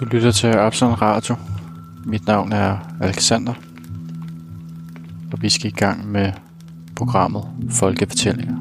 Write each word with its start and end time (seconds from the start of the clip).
Du 0.00 0.04
lytter 0.04 0.30
til 0.30 0.46
Absalon 0.46 0.94
Radio. 0.94 1.34
Mit 2.06 2.26
navn 2.26 2.52
er 2.52 2.76
Alexander, 3.00 3.52
og 5.32 5.42
vi 5.42 5.48
skal 5.48 5.70
i 5.70 5.74
gang 5.74 6.10
med 6.10 6.32
programmet 6.96 7.42
Folkefortællinger. 7.70 8.56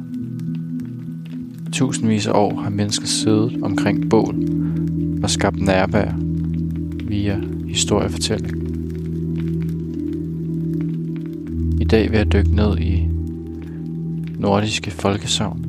Tusindvis 1.73 2.28
af 2.28 2.31
år 2.31 2.62
har 2.62 2.69
mennesker 2.69 3.05
siddet 3.05 3.63
omkring 3.63 4.10
bål 4.10 4.36
og 5.23 5.29
skabt 5.29 5.62
nærvær 5.62 6.12
via 7.08 7.40
historiefortælling. 7.67 8.58
I 11.81 11.85
dag 11.85 12.12
vil 12.12 12.17
jeg 12.17 12.31
dykke 12.31 12.56
ned 12.56 12.78
i 12.78 13.08
nordiske 14.40 14.92
folkesavn, 14.92 15.65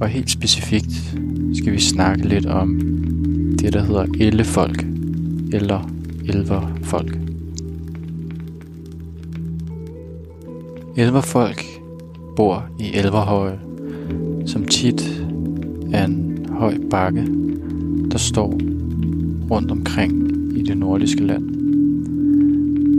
og 0.00 0.08
helt 0.08 0.30
specifikt 0.30 1.16
skal 1.54 1.72
vi 1.72 1.80
snakke 1.80 2.28
lidt 2.28 2.46
om 2.46 2.80
det, 3.64 3.72
der 3.72 3.82
hedder 3.82 4.06
ellefolk 4.20 4.86
eller 5.52 5.90
elverfolk. 6.28 7.18
Elverfolk 10.96 11.64
bor 12.36 12.62
i 12.78 12.92
Elverhøje, 12.94 13.58
som 14.46 14.64
tit 14.64 15.24
er 15.92 16.04
en 16.04 16.46
høj 16.50 16.74
bakke, 16.90 17.24
der 18.10 18.18
står 18.18 18.52
rundt 19.50 19.70
omkring 19.70 20.12
i 20.56 20.62
det 20.62 20.76
nordiske 20.76 21.24
land. 21.24 21.48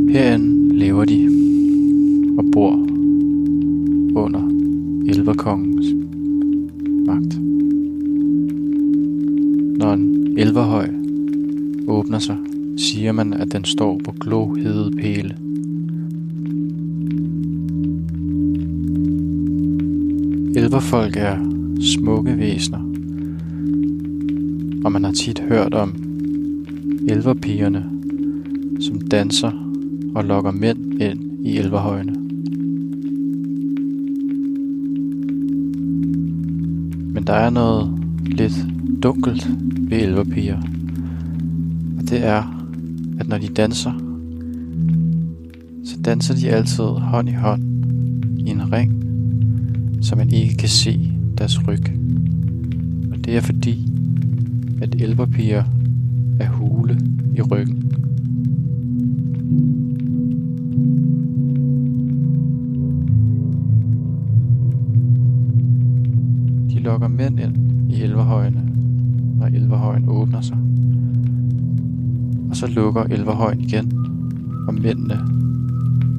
Herinde 0.09 0.75
lever 0.75 1.05
de 1.05 1.29
og 2.37 2.45
bor 2.53 2.71
under 4.15 4.49
elverkongen 5.09 5.74
høj, 10.65 10.89
åbner 11.87 12.19
sig, 12.19 12.37
siger 12.77 13.11
man, 13.11 13.33
at 13.33 13.51
den 13.51 13.65
står 13.65 13.99
på 14.05 14.11
glohede 14.11 14.91
pæle. 14.91 15.35
Elverfolk 20.55 21.15
er 21.17 21.37
smukke 21.81 22.37
væsener, 22.37 22.79
og 24.85 24.91
man 24.91 25.03
har 25.03 25.11
tit 25.11 25.39
hørt 25.39 25.73
om 25.73 25.95
elverpigerne, 27.07 27.85
som 28.81 29.01
danser 29.01 29.51
og 30.15 30.23
lokker 30.25 30.51
mænd 30.51 31.01
ind 31.01 31.45
i 31.45 31.57
elverhøjene. 31.57 32.13
Men 37.13 37.23
der 37.27 37.33
er 37.33 37.49
noget 37.49 37.99
lidt 38.25 38.74
dunkelt 39.05 39.49
ved 39.89 39.97
elverpiger, 39.97 40.57
og 41.97 42.09
det 42.09 42.25
er, 42.25 42.65
at 43.19 43.27
når 43.27 43.37
de 43.37 43.47
danser, 43.47 43.91
så 45.83 45.97
danser 46.05 46.35
de 46.35 46.49
altid 46.49 46.83
hånd 46.83 47.29
i 47.29 47.31
hånd 47.31 47.63
i 48.39 48.49
en 48.49 48.73
ring, 48.73 49.03
så 50.01 50.15
man 50.15 50.29
ikke 50.29 50.57
kan 50.57 50.69
se 50.69 51.11
deres 51.37 51.67
ryg. 51.67 51.83
Og 53.11 53.25
det 53.25 53.37
er 53.37 53.41
fordi, 53.41 53.91
at 54.81 54.95
elverpiger 55.01 55.63
er 56.39 56.49
hule 56.49 56.99
i 57.35 57.41
ryggen. 57.41 57.91
De 66.69 66.79
lokker 66.79 67.07
mænd 67.07 67.39
ind 67.39 67.55
i 67.91 68.01
elverhøjene, 68.01 68.74
når 69.45 69.57
elverhøjen 69.57 70.09
åbner 70.09 70.41
sig. 70.41 70.57
Og 72.49 72.55
så 72.55 72.67
lukker 72.67 73.03
elverhøjen 73.03 73.61
igen, 73.61 73.91
og 74.67 74.73
mændene 74.73 75.19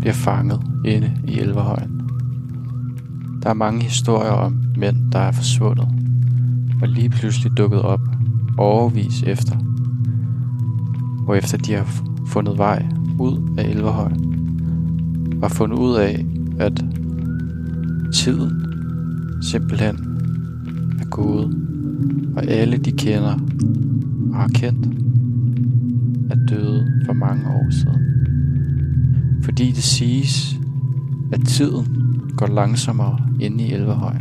bliver 0.00 0.12
fanget 0.12 0.60
inde 0.84 1.12
i 1.28 1.38
elverhøjen. 1.38 2.00
Der 3.42 3.50
er 3.50 3.54
mange 3.54 3.82
historier 3.82 4.30
om 4.30 4.64
mænd, 4.76 5.12
der 5.12 5.18
er 5.18 5.32
forsvundet, 5.32 5.88
og 6.82 6.88
lige 6.88 7.08
pludselig 7.08 7.56
dukket 7.56 7.82
op 7.82 8.00
overvis 8.58 9.22
efter, 9.22 9.56
og 11.28 11.38
efter 11.38 11.58
de 11.58 11.72
har 11.72 11.86
fundet 12.26 12.58
vej 12.58 12.86
ud 13.18 13.54
af 13.58 13.64
elverhøjen, 13.64 14.20
og 15.42 15.50
fundet 15.50 15.78
ud 15.78 15.96
af, 15.96 16.26
at 16.58 16.84
tiden 18.14 18.66
simpelthen 19.42 19.96
er 21.00 21.08
gået, 21.10 21.65
og 22.36 22.44
alle 22.44 22.76
de 22.76 22.92
kender 22.92 23.38
og 24.32 24.36
har 24.36 24.48
kendt, 24.48 24.86
er 26.30 26.36
døde 26.48 27.02
for 27.06 27.12
mange 27.12 27.48
år 27.48 27.70
siden. 27.70 28.02
Fordi 29.42 29.66
det 29.66 29.82
siges, 29.82 30.60
at 31.32 31.40
tiden 31.46 31.86
går 32.36 32.46
langsommere 32.46 33.18
inde 33.40 33.64
i 33.64 33.72
Elverhøj. 33.72 34.16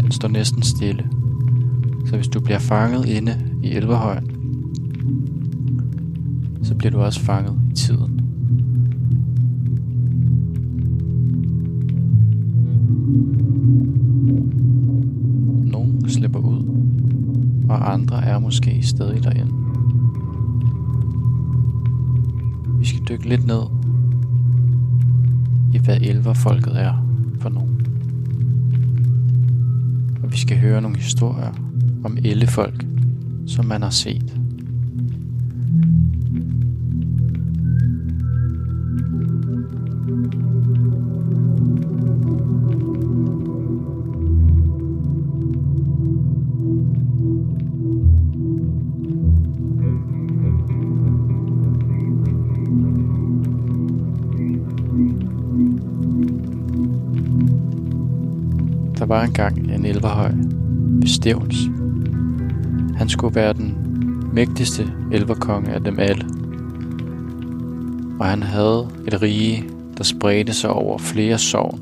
Den 0.00 0.10
står 0.10 0.28
næsten 0.28 0.62
stille. 0.62 1.04
Så 2.06 2.16
hvis 2.16 2.28
du 2.28 2.40
bliver 2.40 2.58
fanget 2.58 3.06
inde 3.06 3.36
i 3.62 3.68
Elverhøjen, 3.68 4.30
så 6.62 6.74
bliver 6.74 6.90
du 6.90 6.98
også 6.98 7.20
fanget 7.20 7.54
i 7.70 7.74
tiden. 7.74 8.17
Måske 18.48 18.82
stadig 18.82 19.24
derinde. 19.24 19.52
Vi 22.78 22.86
skal 22.86 23.00
dykke 23.08 23.28
lidt 23.28 23.46
ned 23.46 23.62
i, 25.74 25.78
hvad 25.78 26.00
elverfolket 26.00 26.80
er 26.80 27.06
for 27.40 27.48
nogen. 27.48 27.86
Og 30.22 30.32
vi 30.32 30.36
skal 30.38 30.58
høre 30.58 30.82
nogle 30.82 30.96
historier 30.96 31.52
om 32.04 32.18
ellefolk, 32.24 32.86
som 33.46 33.64
man 33.64 33.82
har 33.82 33.90
set. 33.90 34.40
Var 59.08 59.22
engang 59.22 59.58
en 59.58 59.84
elverhøj 59.84 60.30
ved 60.88 61.06
Stævns. 61.06 61.56
Han 62.96 63.08
skulle 63.08 63.34
være 63.34 63.52
den 63.52 63.74
mægtigste 64.32 64.92
elverkonge 65.12 65.70
af 65.70 65.84
dem 65.84 65.98
alle. 65.98 66.24
Og 68.20 68.26
han 68.26 68.42
havde 68.42 68.88
et 69.06 69.22
rige, 69.22 69.64
der 69.98 70.04
spredte 70.04 70.52
sig 70.52 70.70
over 70.70 70.98
flere 70.98 71.38
sovn. 71.38 71.80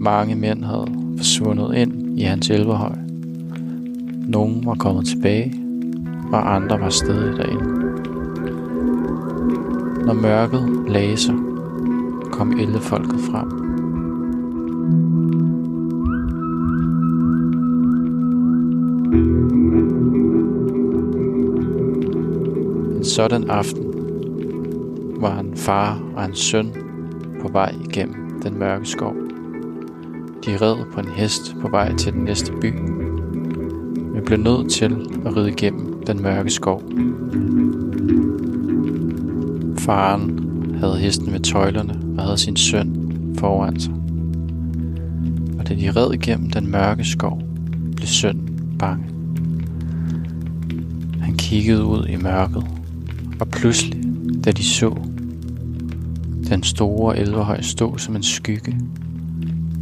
Mange 0.00 0.34
mænd 0.34 0.64
havde 0.64 0.86
forsvundet 1.16 1.74
ind 1.74 2.18
i 2.18 2.22
hans 2.22 2.50
elverhøj. 2.50 2.96
Nogle 4.28 4.56
var 4.64 4.74
kommet 4.74 5.06
tilbage, 5.06 5.54
og 6.32 6.54
andre 6.54 6.80
var 6.80 6.90
stadig 6.90 7.36
derinde. 7.36 7.64
Når 10.06 10.12
mørket 10.12 10.84
lagde 10.88 11.16
sig, 11.16 11.34
kom 12.32 12.52
elvefolket 12.52 13.20
frem. 13.20 13.67
Sådan 23.18 23.50
aften 23.50 23.84
var 25.20 25.40
en 25.40 25.56
far 25.56 26.00
og 26.16 26.24
en 26.24 26.34
søn 26.34 26.72
på 27.40 27.48
vej 27.52 27.74
igennem 27.88 28.40
den 28.42 28.58
mørke 28.58 28.86
skov. 28.86 29.14
De 30.46 30.56
red 30.56 30.76
på 30.92 31.00
en 31.00 31.08
hest 31.08 31.56
på 31.60 31.68
vej 31.68 31.96
til 31.96 32.12
den 32.12 32.24
næste 32.24 32.52
by, 32.60 32.72
men 33.96 34.22
blev 34.26 34.38
nødt 34.38 34.70
til 34.70 35.20
at 35.26 35.36
ride 35.36 35.48
igennem 35.48 36.02
den 36.06 36.22
mørke 36.22 36.50
skov. 36.50 36.82
Faren 39.78 40.40
havde 40.80 40.98
hesten 40.98 41.32
ved 41.32 41.40
tøjlerne 41.40 42.00
og 42.18 42.24
havde 42.24 42.38
sin 42.38 42.56
søn 42.56 43.10
foran 43.38 43.80
sig. 43.80 43.94
Og 45.58 45.68
da 45.68 45.74
de 45.74 45.90
red 45.90 46.12
igennem 46.12 46.50
den 46.50 46.70
mørke 46.70 47.04
skov, 47.04 47.42
blev 47.96 48.06
sønnen 48.06 48.76
bange. 48.78 49.04
Han 51.20 51.36
kiggede 51.36 51.84
ud 51.84 52.06
i 52.06 52.16
mørket, 52.16 52.77
og 53.40 53.48
pludselig, 53.48 54.02
da 54.44 54.52
de 54.52 54.64
så 54.64 54.96
den 56.48 56.62
store 56.62 57.18
elverhøj 57.18 57.60
stå 57.60 57.98
som 57.98 58.16
en 58.16 58.22
skygge 58.22 58.80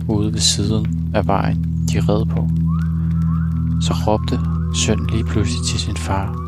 ude 0.09 0.33
ved 0.33 0.41
siden 0.41 1.11
af 1.15 1.27
vejen, 1.27 1.87
de 1.93 2.01
red 2.01 2.27
på, 2.27 2.49
så 3.81 3.95
råbte 4.07 4.39
sønnen 4.75 5.07
lige 5.11 5.25
pludselig 5.25 5.67
til 5.67 5.81
sin 5.81 5.97
far. 5.97 6.47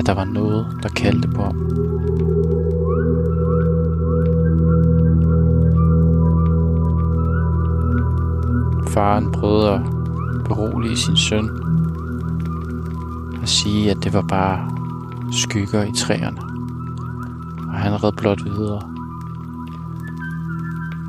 at 0.00 0.06
der 0.06 0.14
var 0.14 0.24
noget, 0.24 0.66
der 0.82 0.88
kaldte 0.88 1.28
på 1.28 1.42
ham. 1.42 1.56
Faren 8.88 9.32
prøvede 9.32 9.70
at 9.70 9.80
berolige 10.44 10.96
sin 10.96 11.16
søn 11.16 11.50
og 13.42 13.48
sige, 13.48 13.90
at 13.90 13.96
det 14.04 14.12
var 14.12 14.22
bare 14.22 14.79
skygger 15.32 15.82
i 15.82 15.92
træerne, 15.96 16.40
og 17.68 17.74
han 17.74 18.04
red 18.04 18.12
blot 18.12 18.44
videre. 18.44 18.82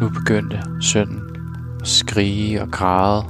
Nu 0.01 0.09
begyndte 0.09 0.63
sønnen 0.81 1.21
at 1.81 1.87
skrige 1.87 2.61
og 2.61 2.71
græde 2.71 3.23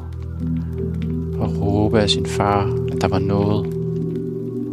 og 1.39 1.61
råbe 1.61 1.99
af 1.99 2.09
sin 2.09 2.25
far, 2.25 2.77
at 2.91 3.01
der 3.01 3.07
var 3.07 3.19
noget 3.19 3.73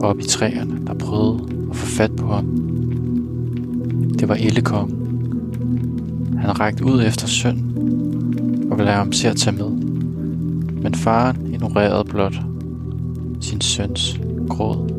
oppe 0.00 0.23
i 0.23 0.26
træerne, 0.26 0.87
der 0.87 0.94
prøvede 0.94 1.69
at 1.70 1.76
få 1.76 1.87
fat 1.87 2.17
på 2.17 2.26
ham. 2.26 2.47
Det 4.19 4.29
var 4.29 4.35
Ellekongen. 4.35 4.99
Han 6.38 6.61
rakte 6.61 6.85
ud 6.85 7.03
efter 7.03 7.26
sønnen 7.26 8.69
og 8.70 8.79
ville 8.79 8.91
have 8.91 8.99
ham 8.99 9.12
til 9.12 9.29
at 9.29 9.37
tage 9.37 9.56
med. 9.56 9.70
Men 10.82 10.94
faren 10.94 11.55
ignorerede 11.55 12.05
blot 12.05 12.35
sin 13.41 13.61
søns 13.61 14.20
gråd 14.49 14.97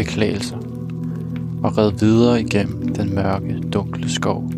beklagelser 0.00 0.56
og 1.62 1.78
red 1.78 1.92
videre 2.00 2.40
igennem 2.40 2.88
den 2.88 3.14
mørke, 3.14 3.60
dunkle 3.72 4.10
skov. 4.10 4.52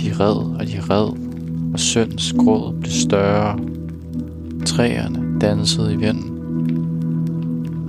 De 0.00 0.12
red 0.20 0.36
og 0.58 0.66
de 0.66 0.80
red, 0.80 1.08
og 1.72 1.80
søndens 1.80 2.34
gråd 2.38 2.74
blev 2.80 2.92
større. 2.92 3.58
Træerne 4.66 5.40
dansede 5.40 5.92
i 5.92 5.96
vinden, 5.96 6.38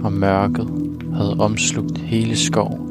og 0.04 0.14
mørket 0.14 0.68
havde 1.14 1.36
omslugt 1.40 1.98
hele 1.98 2.36
skoven. 2.36 2.88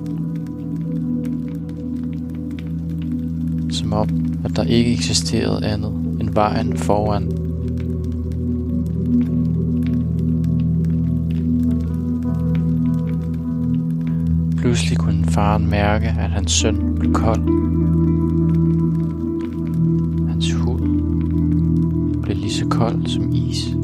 Som 3.71 3.93
om, 3.93 4.09
at 4.45 4.57
der 4.57 4.65
ikke 4.65 4.93
eksisterede 4.93 5.67
andet 5.67 5.93
end 6.21 6.31
vejen 6.35 6.77
foran. 6.77 7.46
Pludselig 14.67 14.99
kunne 14.99 15.25
faren 15.25 15.71
mærke, 15.71 16.07
at 16.07 16.31
hans 16.31 16.53
søn 16.53 16.97
blev 16.99 17.13
kold. 17.13 17.43
Hans 20.29 20.53
hud 20.53 20.81
blev 22.23 22.37
lige 22.37 22.53
så 22.53 22.67
kold 22.69 23.07
som 23.07 23.33
is, 23.35 23.77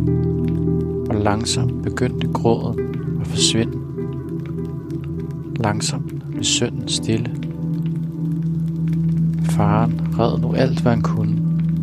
og 1.11 1.15
langsomt 1.25 1.83
begyndte 1.83 2.29
gråden 2.33 2.79
at 3.21 3.27
forsvinde. 3.27 3.79
Langsomt 5.57 6.31
blev 6.31 6.45
sønnen 6.45 6.89
stille. 6.89 7.37
Faren 9.45 10.01
red 10.19 10.39
nu 10.39 10.53
alt, 10.53 10.81
hvad 10.81 10.93
han 10.93 11.03
kunne, 11.03 11.39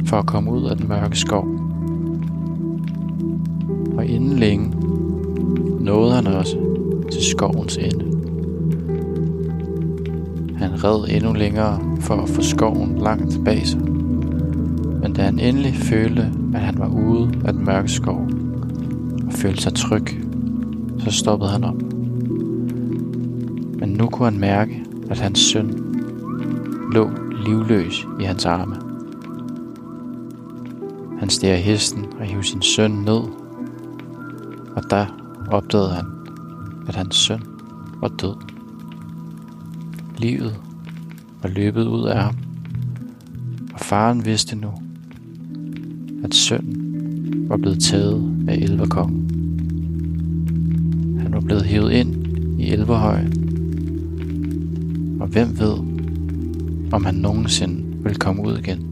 for 0.06 0.18
at 0.18 0.26
komme 0.26 0.52
ud 0.52 0.70
af 0.70 0.78
den 0.78 0.88
mørke 0.88 1.20
skov. 1.20 1.48
Og 3.98 4.06
inden 4.06 4.40
længe 4.40 4.74
nåede 5.80 6.14
han 6.14 6.28
også 6.28 6.58
til 7.12 7.24
skovens 7.24 7.78
ende. 7.78 8.19
Red 10.84 11.16
endnu 11.16 11.34
længere 11.34 11.80
for 12.00 12.16
at 12.22 12.30
få 12.30 12.42
skoven 12.42 12.98
langt 12.98 13.46
bag 13.46 13.68
sig. 13.68 13.80
Men 15.02 15.14
da 15.14 15.22
han 15.22 15.40
endelig 15.40 15.76
følte, 15.76 16.32
at 16.54 16.60
han 16.60 16.80
var 16.80 16.88
ude 16.88 17.32
af 17.46 17.54
den 17.54 17.66
mørke 17.66 17.88
skov 17.88 18.28
og 19.28 19.34
følte 19.34 19.62
sig 19.62 19.74
tryg, 19.74 20.08
så 21.00 21.12
stoppede 21.12 21.52
han 21.52 21.64
op. 21.64 21.82
Men 23.80 23.90
nu 23.90 24.08
kunne 24.08 24.32
han 24.32 24.40
mærke, 24.40 24.86
at 25.10 25.20
hans 25.20 25.40
søn 25.40 25.96
lå 26.94 27.10
livløs 27.46 28.08
i 28.20 28.24
hans 28.24 28.46
arme. 28.46 28.76
Han 31.20 31.30
steg 31.30 31.50
af 31.50 31.62
hesten 31.62 32.06
og 32.20 32.26
hiv 32.26 32.44
sin 32.44 32.62
søn 32.62 32.92
ned, 32.92 33.22
og 34.76 34.90
der 34.90 35.06
opdagede 35.52 35.90
han, 35.90 36.06
at 36.88 36.96
hans 36.96 37.16
søn 37.16 37.42
var 38.02 38.08
død. 38.08 38.36
Livet 40.18 40.60
var 41.42 41.50
løbet 41.50 41.88
ud 41.88 42.08
af 42.08 42.24
ham, 42.24 42.38
og 43.74 43.80
faren 43.80 44.26
vidste 44.26 44.56
nu, 44.56 44.70
at 46.24 46.34
sønnen 46.34 47.46
var 47.50 47.58
blevet 47.58 47.80
taget 47.80 48.46
af 48.48 48.56
elverkongen. 48.56 49.30
Han 51.20 51.34
var 51.34 51.40
blevet 51.40 51.66
hævet 51.66 51.92
ind 51.92 52.16
i 52.60 52.72
elverhøjen, 52.72 53.34
og 55.22 55.28
hvem 55.28 55.60
ved, 55.60 55.74
om 56.92 57.06
han 57.06 57.16
nogensinde 57.16 58.04
vil 58.04 58.16
komme 58.16 58.46
ud 58.48 58.58
igen. 58.58 58.90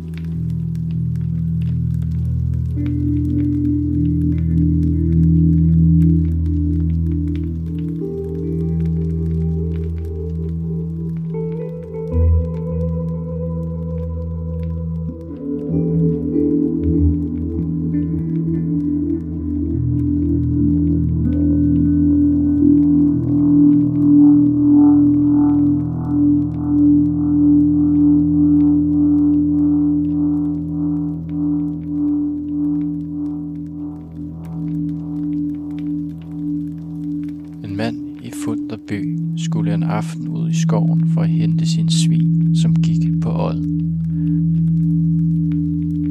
Mand 37.77 38.18
i 38.24 38.31
Funder 38.44 38.77
by 38.88 39.19
skulle 39.38 39.74
en 39.74 39.83
aften 39.83 40.27
ud 40.27 40.50
i 40.50 40.53
skoven 40.53 41.12
for 41.13 41.21
at 41.21 41.29
hente 41.29 41.65
sin 41.65 41.89
svin, 41.89 42.56
som 42.56 42.75
gik 42.75 43.21
på 43.21 43.29
åd. 43.29 43.56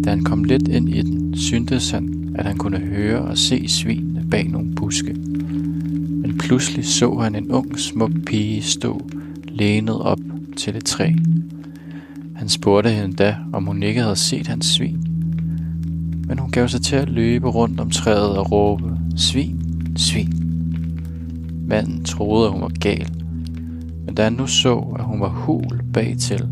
Da 0.05 0.11
han 0.11 0.25
kom 0.25 0.45
lidt 0.45 0.69
ind 0.69 0.89
i 0.89 1.03
den, 1.03 1.37
syntes 1.37 1.91
han, 1.91 2.33
at 2.35 2.47
han 2.47 2.57
kunne 2.57 2.79
høre 2.79 3.19
og 3.19 3.39
se 3.39 3.69
svinene 3.69 4.25
bag 4.31 4.49
nogle 4.49 4.75
buske. 4.75 5.15
Men 6.09 6.39
pludselig 6.39 6.85
så 6.85 7.15
han 7.15 7.35
en 7.35 7.51
ung, 7.51 7.79
smuk 7.79 8.13
pige 8.27 8.63
stå 8.63 9.09
lænet 9.49 10.01
op 10.01 10.21
til 10.57 10.77
et 10.77 10.85
træ. 10.85 11.13
Han 12.35 12.49
spurgte 12.49 12.91
hende 12.91 13.17
da, 13.17 13.37
om 13.53 13.65
hun 13.65 13.83
ikke 13.83 14.03
havde 14.03 14.17
set 14.17 14.47
hans 14.47 14.67
svin. 14.67 14.99
Men 16.29 16.39
hun 16.39 16.51
gav 16.51 16.69
sig 16.69 16.83
til 16.83 16.97
at 16.97 17.09
løbe 17.09 17.49
rundt 17.49 17.81
om 17.81 17.91
træet 17.91 18.39
og 18.39 18.53
råbe, 18.53 18.99
svin, 19.17 19.61
svin. 19.97 20.36
Manden 21.67 22.05
troede, 22.05 22.47
at 22.47 22.53
hun 22.53 22.63
var 22.63 22.73
gal, 22.81 23.11
men 24.07 24.15
da 24.15 24.23
han 24.23 24.33
nu 24.33 24.47
så, 24.47 24.79
at 24.99 25.05
hun 25.05 25.21
var 25.21 25.29
hul 25.29 25.83
bagtil 25.93 26.49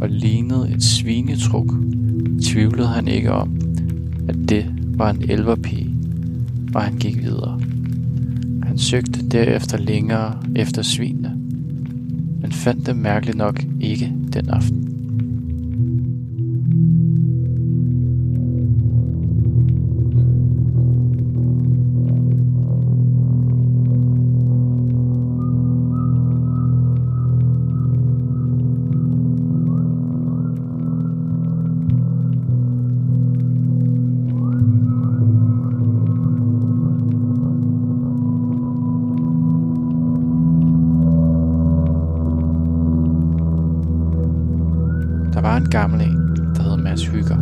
og 0.00 0.08
lignede 0.08 0.70
et 0.74 0.82
svinetruk, 0.82 1.74
tvivlede 2.42 2.88
han 2.88 3.08
ikke 3.08 3.32
om, 3.32 3.56
at 4.28 4.36
det 4.48 4.66
var 4.96 5.10
en 5.10 5.30
elverpige, 5.30 5.94
og 6.74 6.82
han 6.82 6.96
gik 6.96 7.22
videre. 7.22 7.60
Han 8.62 8.78
søgte 8.78 9.28
derefter 9.28 9.78
længere 9.78 10.42
efter 10.56 10.82
svinene, 10.82 11.32
men 12.40 12.52
fandt 12.52 12.86
dem 12.86 12.96
mærkeligt 12.96 13.38
nok 13.38 13.64
ikke 13.80 14.12
den 14.32 14.48
aften. 14.48 14.85
Var 45.46 45.56
en 45.56 45.70
gammel 45.70 46.00
en, 46.00 46.36
der 46.54 46.62
hed 46.62 46.76
Mads 46.76 47.06
Hygger. 47.06 47.36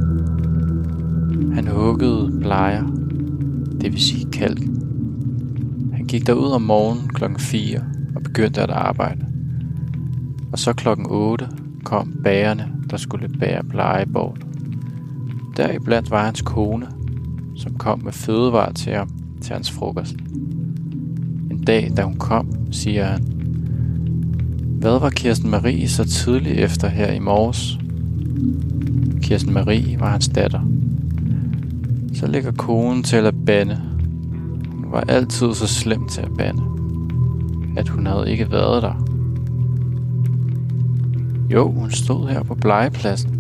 Han 1.55 1.67
huggede 1.67 2.41
plejer, 2.41 2.83
det 3.81 3.93
vil 3.93 4.01
sige 4.01 4.31
kalk. 4.31 4.61
Han 5.93 6.05
gik 6.09 6.27
derud 6.27 6.53
om 6.53 6.63
morgenen 6.63 7.09
klokken 7.09 7.39
4 7.39 7.85
og 8.17 8.23
begyndte 8.23 8.63
at 8.63 8.71
arbejde. 8.71 9.27
Og 10.53 10.59
så 10.59 10.73
klokken 10.73 11.07
8 11.09 11.49
kom 11.85 12.21
bærerne, 12.25 12.73
der 12.91 12.97
skulle 12.97 13.29
bære 13.29 13.65
bleje 13.65 14.07
bort. 14.07 14.47
Deriblandt 15.57 16.11
var 16.11 16.25
hans 16.25 16.43
kone, 16.43 16.87
som 17.57 17.75
kom 17.75 18.01
med 18.05 18.13
fødevarer 18.13 18.73
til 18.73 18.93
ham 18.93 19.09
til 19.43 19.53
hans 19.53 19.71
frokost. 19.71 20.17
En 21.51 21.65
dag, 21.67 21.93
da 21.97 22.03
hun 22.03 22.17
kom, 22.17 22.49
siger 22.71 23.05
han. 23.05 23.23
Hvad 24.81 24.99
var 24.99 25.11
Kirsten 25.11 25.51
Marie 25.51 25.89
så 25.89 26.05
tidligt 26.05 26.59
efter 26.59 26.89
her 26.89 27.13
i 27.13 27.19
morges? 27.19 27.79
Kirsten 29.23 29.55
Marie 29.55 30.01
var 30.01 30.11
hans 30.11 30.29
datter. 30.29 30.61
Så 32.15 32.27
ligger 32.27 32.53
konen 32.53 33.03
til 33.03 33.17
at 33.17 33.35
bande. 33.47 33.81
Hun 34.73 34.93
var 34.93 35.05
altid 35.09 35.55
så 35.55 35.67
slem 35.67 36.09
til 36.09 36.21
at 36.21 36.31
bande, 36.39 36.63
at 37.77 37.89
hun 37.89 38.07
havde 38.07 38.31
ikke 38.31 38.51
været 38.51 38.83
der. 38.83 39.05
Jo, 41.51 41.71
hun 41.71 41.91
stod 41.91 42.29
her 42.29 42.43
på 42.43 42.55
blegepladsen. 42.55 43.31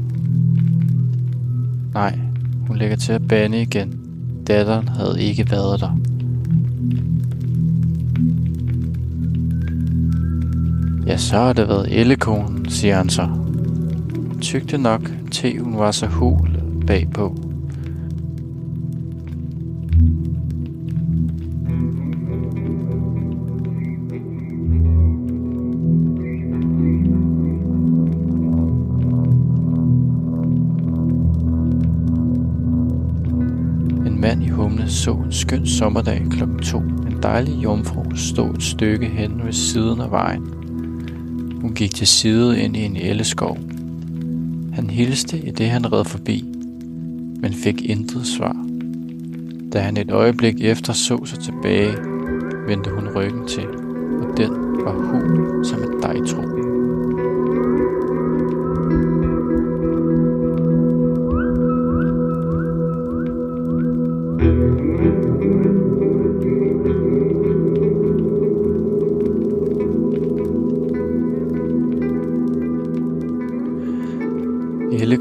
Nej, 1.95 2.19
hun 2.67 2.77
lægger 2.77 2.97
til 2.97 3.13
at 3.13 3.29
bande 3.29 3.63
igen. 3.63 4.01
Datteren 4.47 4.89
havde 4.89 5.23
ikke 5.23 5.51
været 5.51 5.81
der. 5.81 5.99
Ja, 11.07 11.17
så 11.17 11.37
har 11.37 11.53
det 11.53 11.69
været 11.69 12.01
ellekonen, 12.01 12.69
siger 12.69 12.97
han 12.97 13.09
så. 13.09 13.44
Tygte 14.45 14.79
nok, 14.79 15.11
til 15.31 15.59
hun 15.59 15.79
var 15.79 15.91
så 15.91 16.07
hul 16.07 16.49
bagpå. 16.87 17.37
En 34.07 34.21
mand 34.21 34.43
i 34.43 34.49
humle 34.49 34.91
så 34.91 35.13
en 35.13 35.33
skøn 35.33 35.67
sommerdag 35.67 36.23
klokken 36.31 36.59
2 36.59 36.79
En 36.79 37.19
dejlig 37.23 37.63
jomfru 37.63 38.05
stod 38.17 38.55
et 38.55 38.63
stykke 38.63 39.07
hen 39.07 39.41
ved 39.45 39.53
siden 39.53 40.01
af 40.01 40.11
vejen. 40.11 40.55
Hun 41.61 41.75
gik 41.75 41.95
til 41.95 42.07
side 42.07 42.61
ind 42.61 42.77
i 42.77 42.85
en 42.85 42.97
elleskov. 42.97 43.59
Hilste 44.95 45.39
i 45.39 45.51
det 45.51 45.67
han 45.67 45.93
red 45.93 46.05
forbi, 46.05 46.45
men 47.41 47.53
fik 47.53 47.83
intet 47.83 48.27
svar. 48.27 48.67
Da 49.73 49.79
han 49.79 49.97
et 49.97 50.11
øjeblik 50.11 50.61
efter 50.61 50.93
så 50.93 51.25
sig 51.25 51.39
tilbage, 51.39 51.97
vendte 52.67 52.91
hun 52.91 53.09
ryggen 53.09 53.47
til, 53.49 53.67
og 54.21 54.37
den 54.37 54.51
var 54.85 54.93
hul 54.93 55.65
som 55.65 55.79
et 55.79 56.03
dejtro. 56.03 56.74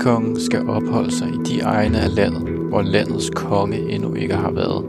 Hellekongen 0.03 0.39
skal 0.39 0.69
opholde 0.69 1.11
sig 1.11 1.27
i 1.27 1.37
de 1.45 1.59
egne 1.59 1.99
af 1.99 2.15
landet, 2.15 2.41
hvor 2.69 2.81
landets 2.81 3.29
konge 3.35 3.91
endnu 3.91 4.13
ikke 4.13 4.35
har 4.35 4.51
været. 4.51 4.85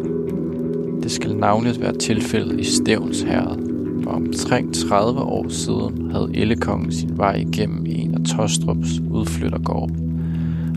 Det 1.02 1.10
skal 1.12 1.36
navnligt 1.36 1.80
være 1.80 1.98
tilfældet 1.98 2.60
i 2.60 2.64
Stævns 2.64 3.22
Herred, 3.22 3.56
hvor 4.02 4.12
omkring 4.12 4.74
30 4.74 5.20
år 5.20 5.48
siden 5.48 6.10
havde 6.10 6.30
Ellekongen 6.34 6.92
sin 6.92 7.18
vej 7.18 7.34
igennem 7.34 7.86
en 7.88 8.14
af 8.14 8.20
Tostrups 8.36 9.00
udflyttergård, 9.10 9.90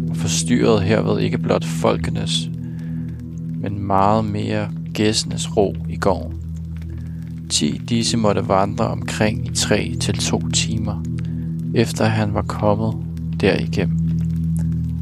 og 0.09 0.15
forstyrrede 0.15 0.81
herved 0.81 1.19
ikke 1.19 1.37
blot 1.37 1.65
folkenes, 1.65 2.49
men 3.61 3.87
meget 3.87 4.25
mere 4.25 4.69
gæstenes 4.93 5.57
ro 5.57 5.75
i 5.89 5.95
gården. 5.95 6.37
Ti 7.49 7.81
disse 7.89 8.17
måtte 8.17 8.47
vandre 8.47 8.87
omkring 8.87 9.47
i 9.47 9.53
tre 9.55 9.95
til 9.99 10.17
to 10.17 10.49
timer, 10.49 11.03
efter 11.73 12.05
han 12.05 12.33
var 12.33 12.41
kommet 12.41 12.93
derigennem. 13.41 14.06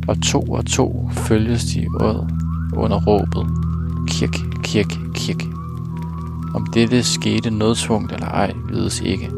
Og 0.08 0.22
to 0.22 0.42
og 0.42 0.66
to 0.66 1.10
følges 1.12 1.66
de 1.66 1.88
ud 1.92 2.30
under 2.74 3.02
råbet 3.02 3.48
kirk, 4.08 4.36
kirk, 4.64 4.98
kirk. 5.14 5.44
Om 6.56 6.66
dette 6.74 7.04
skete 7.04 7.50
nødtvungt 7.50 8.12
eller 8.12 8.28
ej, 8.28 8.54
vides 8.70 9.02
ikke. 9.02 9.30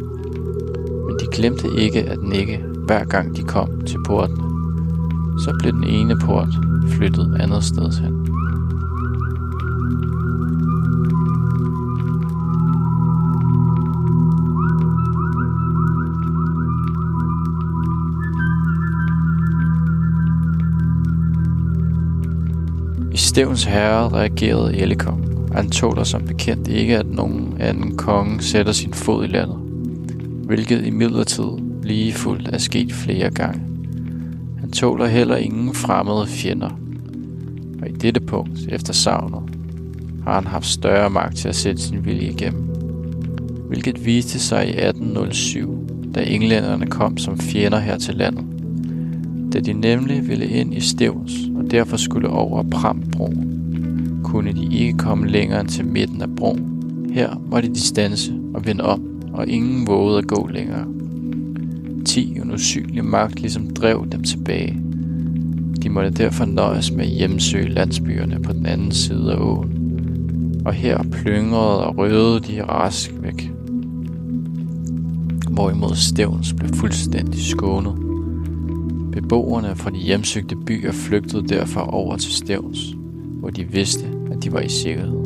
Men 1.08 1.16
de 1.20 1.28
glemte 1.32 1.68
ikke 1.78 2.04
at 2.04 2.20
nikke, 2.24 2.64
hver 2.86 3.04
gang 3.04 3.36
de 3.36 3.44
kom 3.44 3.70
til 3.86 3.98
porten. 4.06 4.38
Så 5.40 5.58
blev 5.60 5.74
den 5.74 5.84
ene 5.84 6.20
port 6.20 6.50
flyttet 6.90 7.38
andet 7.40 7.64
sted 7.64 8.02
hen. 8.02 8.27
Stævns 23.38 23.64
herre 23.64 24.10
reagerede 24.10 24.78
Ellekongen, 24.78 25.50
han 25.54 25.70
tåler 25.70 26.04
som 26.04 26.26
bekendt 26.26 26.68
ikke, 26.68 26.98
at 26.98 27.06
nogen 27.06 27.58
anden 27.60 27.98
konge 27.98 28.42
sætter 28.42 28.72
sin 28.72 28.94
fod 28.94 29.24
i 29.24 29.28
landet, 29.28 29.58
hvilket 30.46 30.86
i 30.86 30.90
midlertid 30.90 31.44
lige 31.84 32.14
fuldt 32.14 32.48
er 32.48 32.58
sket 32.58 32.94
flere 32.94 33.30
gange. 33.30 33.62
Han 34.60 34.72
tåler 34.72 35.06
heller 35.06 35.36
ingen 35.36 35.74
fremmede 35.74 36.28
fjender, 36.28 36.70
og 37.82 37.90
i 37.90 37.92
dette 37.92 38.20
punkt, 38.20 38.60
efter 38.70 38.94
savnet, 38.94 39.42
har 40.24 40.34
han 40.34 40.48
haft 40.48 40.68
større 40.68 41.10
magt 41.10 41.38
til 41.38 41.48
at 41.48 41.56
sætte 41.56 41.82
sin 41.82 42.06
vilje 42.06 42.30
igennem, 42.30 42.64
hvilket 43.68 44.06
viste 44.06 44.40
sig 44.40 44.66
i 44.68 44.70
1807, 44.70 45.90
da 46.16 46.24
englænderne 46.24 46.88
kom 46.88 47.18
som 47.18 47.40
fjender 47.40 47.80
her 47.80 47.98
til 47.98 48.16
landet. 48.16 48.57
Da 49.58 49.62
de 49.62 49.74
nemlig 49.74 50.28
ville 50.28 50.48
ind 50.48 50.74
i 50.74 50.80
Stævns 50.80 51.34
og 51.56 51.72
derfor 51.72 51.98
skulle 51.98 52.30
over 52.30 52.64
Prambroen, 52.72 54.20
kunne 54.24 54.54
de 54.54 54.68
ikke 54.72 54.98
komme 54.98 55.28
længere 55.28 55.62
end 55.62 55.70
til 55.70 55.86
midten 55.86 56.22
af 56.22 56.36
broen. 56.36 56.84
Her 57.14 57.42
måtte 57.52 57.70
de 57.70 57.80
stanse 57.80 58.34
og 58.54 58.66
vende 58.66 58.84
om, 58.84 59.02
og 59.34 59.48
ingen 59.48 59.88
vågede 59.88 60.18
at 60.18 60.28
gå 60.28 60.48
længere. 60.48 60.86
Ti 62.06 62.38
en 62.38 62.54
usynlig 62.54 63.06
magt 63.06 63.42
ligesom 63.42 63.70
drev 63.70 64.08
dem 64.12 64.24
tilbage. 64.24 64.82
De 65.84 65.90
måtte 65.90 66.10
derfor 66.10 66.46
nøjes 66.46 66.92
med 66.92 67.06
at 67.06 67.12
hjemsøge 67.12 67.70
landsbyerne 67.70 68.40
på 68.42 68.54
den 68.54 68.66
anden 68.66 68.92
side 68.92 69.34
af 69.34 69.38
åen. 69.38 69.72
Og 70.66 70.74
her 70.74 71.04
plyngrede 71.12 71.86
og 71.86 71.98
røvede 71.98 72.40
de 72.40 72.64
rask 72.64 73.14
væk. 73.22 73.52
Hvorimod 75.50 75.96
Stævns 75.96 76.54
blev 76.54 76.70
fuldstændig 76.70 77.46
skånet. 77.46 78.07
Beboerne 79.22 79.76
fra 79.76 79.90
de 79.90 79.98
hjemsøgte 79.98 80.56
byer 80.56 80.92
flygtede 80.92 81.48
derfor 81.48 81.82
over 81.82 82.18
til 82.18 82.34
Stævns, 82.34 82.96
hvor 83.40 83.50
de 83.50 83.64
vidste, 83.64 84.06
at 84.32 84.44
de 84.44 84.54
var 84.54 84.60
i 84.60 84.70
sikkerhed. 84.70 85.18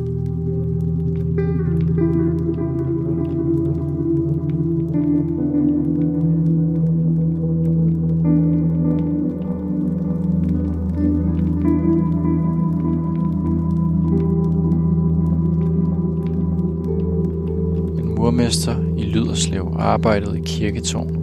En 18.00 18.16
murmester 18.16 18.76
i 18.98 19.04
Lyderslev 19.04 19.76
arbejdede 19.80 20.40
i 20.40 20.42
kirketårnet 20.46 21.21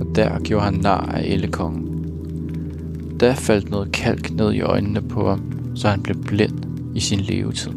og 0.00 0.06
der 0.14 0.38
gjorde 0.38 0.64
han 0.64 0.74
nar 0.74 1.10
af 1.14 1.22
ellekongen. 1.26 1.94
Da 3.20 3.32
faldt 3.32 3.70
noget 3.70 3.92
kalk 3.92 4.30
ned 4.30 4.52
i 4.52 4.60
øjnene 4.60 5.02
på 5.02 5.28
ham, 5.28 5.40
så 5.74 5.88
han 5.88 6.02
blev 6.02 6.16
blind 6.16 6.58
i 6.94 7.00
sin 7.00 7.20
levetid. 7.20 7.72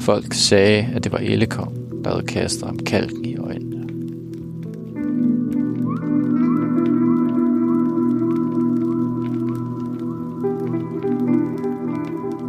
Folk 0.00 0.34
sagde, 0.34 0.88
at 0.94 1.04
det 1.04 1.12
var 1.12 1.18
ellekongen, 1.18 2.04
der 2.04 2.10
havde 2.10 2.26
kastet 2.26 2.66
ham 2.66 2.78
kalken 2.78 3.24
i 3.24 3.36
øjnene. 3.36 3.86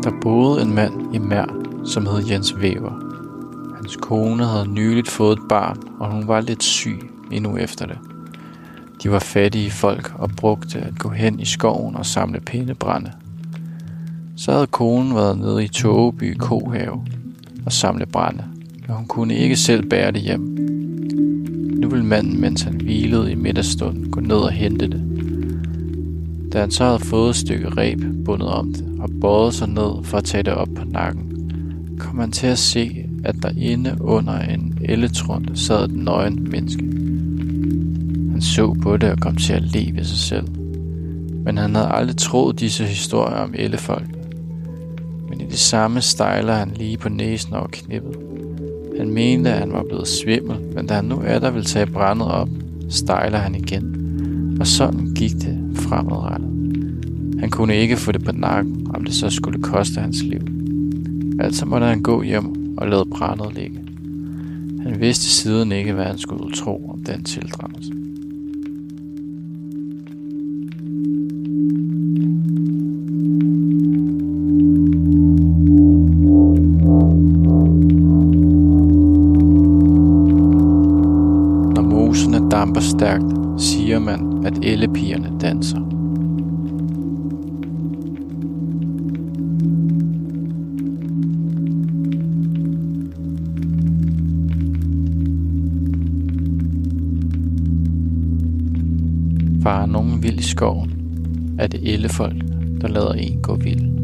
Der 0.04 0.12
boede 0.22 0.62
en 0.62 0.76
mand 0.76 1.16
i 1.16 1.18
Mær, 1.18 1.56
som 1.86 2.06
hed 2.06 2.28
Jens 2.30 2.62
Væver. 2.62 3.12
Hans 3.76 3.96
kone 3.96 4.46
havde 4.46 4.68
nyligt 4.68 5.08
fået 5.08 5.38
et 5.38 5.44
barn, 5.50 5.78
og 6.00 6.12
hun 6.12 6.28
var 6.28 6.42
lidt 6.42 6.64
syg 6.64 7.00
endnu 7.32 7.58
efter 7.58 7.86
det. 7.86 7.98
De 9.04 9.12
var 9.12 9.20
fattige 9.20 9.72
folk 9.72 10.14
og 10.16 10.30
brugte 10.38 10.80
at 10.80 11.00
gå 11.00 11.10
hen 11.10 11.40
i 11.40 11.46
skoven 11.46 11.96
og 11.96 12.06
samle 12.06 12.40
pindebrænde. 12.40 13.12
Så 14.36 14.52
havde 14.52 14.68
konen 14.68 15.16
været 15.16 15.38
nede 15.38 15.64
i 15.64 15.68
Tågeby 15.68 16.36
Kohave 16.38 17.02
og 17.66 17.72
samle 17.72 18.06
brænde, 18.06 18.44
men 18.88 18.96
hun 18.96 19.06
kunne 19.06 19.36
ikke 19.36 19.56
selv 19.56 19.90
bære 19.90 20.12
det 20.12 20.22
hjem. 20.22 20.42
Nu 21.82 21.90
ville 21.90 22.06
manden, 22.06 22.42
mens 22.42 22.62
han 22.62 22.74
hvilede 22.74 23.32
i 23.32 23.36
middagsstunden, 23.36 24.12
gå 24.12 24.20
ned 24.20 24.36
og 24.36 24.52
hente 24.52 24.88
det. 24.88 25.04
Da 26.54 26.60
han 26.60 26.72
så 26.72 26.86
havde 26.86 27.00
fået 27.00 27.30
et 27.30 27.36
stykke 27.36 27.70
reb 27.70 28.00
bundet 28.26 28.48
om 28.48 28.74
det 28.74 28.86
og 29.00 29.10
bøjet 29.22 29.54
sig 29.54 29.70
ned 29.70 30.04
for 30.04 30.18
at 30.18 30.24
tage 30.24 30.44
det 30.44 30.54
op 30.54 30.70
på 30.76 30.84
nakken, 30.86 31.28
kom 32.00 32.20
han 32.20 32.32
til 32.32 32.48
at 32.48 32.60
se, 32.60 33.06
at 33.24 33.36
der 33.44 33.52
inde 33.58 33.98
under 34.00 34.40
en 34.40 34.78
elletrunde 34.82 35.58
sad 35.58 35.86
et 35.86 35.96
nøgen 35.96 36.48
menneske. 36.52 36.84
Han 38.42 38.46
så 38.46 38.74
på 38.74 38.98
det 38.98 39.10
og 39.10 39.20
kom 39.20 39.36
til 39.36 39.54
at 39.54 39.64
le 39.64 39.92
ved 39.96 40.04
sig 40.04 40.18
selv. 40.18 40.48
Men 41.46 41.58
han 41.58 41.76
havde 41.76 41.92
aldrig 41.92 42.18
troet 42.18 42.60
disse 42.60 42.84
historier 42.84 43.36
om 43.36 43.54
ellefolk. 43.58 44.10
Men 45.30 45.42
i 45.42 45.46
det 45.46 45.60
samme 45.60 46.02
stejler 46.02 46.54
han 46.54 46.72
lige 46.76 46.98
på 46.98 47.10
næsen 47.10 47.54
over 47.54 47.68
knippet. 47.68 48.18
Han 48.98 49.10
mente, 49.10 49.50
at 49.50 49.60
han 49.60 49.72
var 49.72 49.84
blevet 49.84 50.08
svimmel, 50.08 50.58
men 50.76 50.88
da 50.88 50.94
han 50.94 51.06
nu 51.06 51.22
er 51.26 51.40
der 51.40 51.52
vil 51.52 51.66
tage 51.66 51.86
brændet 51.86 52.28
op, 52.28 52.50
stejler 52.90 53.38
han 53.38 53.56
igen. 53.56 54.58
Og 54.60 54.68
sådan 54.68 55.14
gik 55.16 55.32
det 55.32 55.60
fremadrettet. 55.76 56.50
Han 57.40 57.50
kunne 57.50 57.76
ikke 57.76 57.98
få 57.98 58.12
det 58.12 58.24
på 58.24 58.32
nakken, 58.32 58.88
om 58.94 59.04
det 59.04 59.14
så 59.14 59.30
skulle 59.30 59.64
koste 59.64 60.00
hans 60.00 60.24
liv. 60.24 60.42
Altså 61.40 61.66
måtte 61.66 61.86
han 61.86 62.04
gå 62.04 62.22
hjem 62.22 62.78
og 62.78 62.88
lade 62.88 63.06
brændet 63.06 63.54
ligge. 63.54 63.80
Han 64.84 65.00
vidste 65.00 65.26
siden 65.26 65.72
ikke, 65.72 65.94
hvad 65.94 66.06
han 66.06 66.18
skulle 66.18 66.56
tro 66.56 66.90
om 66.90 67.04
den 67.04 67.24
tildragelse. 67.24 68.01
Stærkt, 83.02 83.62
siger 83.62 84.00
man, 84.00 84.46
at 84.46 84.54
ellepigerne 84.64 85.40
danser. 85.40 85.78
Farer 99.64 99.86
nogen 99.86 100.24
vild 100.24 100.40
i 100.40 100.44
skoven, 100.44 100.92
er 101.60 101.68
det 101.68 101.94
ellefolk, 101.94 102.44
der 102.82 102.88
lader 102.88 103.14
en 103.14 103.42
gå 103.42 103.56
vild. 103.56 104.01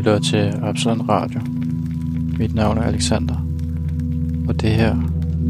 Lytter 0.00 0.18
til 0.18 0.52
Absalon 0.62 1.08
Radio. 1.08 1.40
Mit 2.38 2.54
navn 2.54 2.78
er 2.78 2.82
Alexander, 2.82 3.46
og 4.48 4.60
det 4.60 4.70
her 4.70 4.96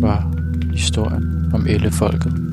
var 0.01 0.33
historien 0.75 1.51
om 1.55 1.67
ellefolket. 1.67 2.50